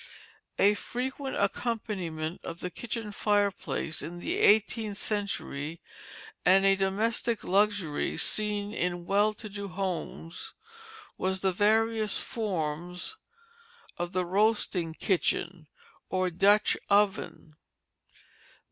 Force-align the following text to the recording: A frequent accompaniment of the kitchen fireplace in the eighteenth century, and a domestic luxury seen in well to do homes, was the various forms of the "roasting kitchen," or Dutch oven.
A 0.57 0.73
frequent 0.73 1.35
accompaniment 1.35 2.43
of 2.43 2.61
the 2.61 2.71
kitchen 2.71 3.11
fireplace 3.11 4.01
in 4.01 4.17
the 4.19 4.37
eighteenth 4.39 4.97
century, 4.97 5.79
and 6.43 6.65
a 6.65 6.75
domestic 6.75 7.43
luxury 7.43 8.17
seen 8.17 8.73
in 8.73 9.05
well 9.05 9.31
to 9.35 9.47
do 9.47 9.67
homes, 9.67 10.55
was 11.19 11.41
the 11.41 11.51
various 11.51 12.17
forms 12.17 13.15
of 13.95 14.11
the 14.11 14.25
"roasting 14.25 14.95
kitchen," 14.95 15.67
or 16.09 16.31
Dutch 16.31 16.75
oven. 16.89 17.55